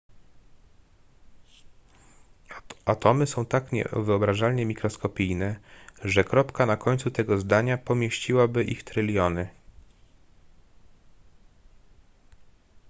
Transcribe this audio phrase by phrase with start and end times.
[2.85, 5.59] atomy są tak niewyobrażalnie mikroskopijne
[6.03, 9.49] że kropka na końcu tego zadania pomieściłaby ich tryliony